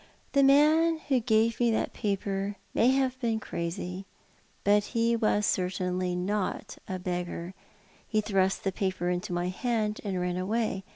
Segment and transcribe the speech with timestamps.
[0.33, 4.07] "The man who gave me that paper may have been crazy,
[4.63, 7.53] but he was certainly not a beggar.
[8.07, 10.83] He thrust the paper into my hand, and ran away.